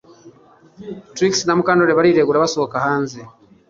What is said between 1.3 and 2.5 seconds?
na Mukandoli bariregura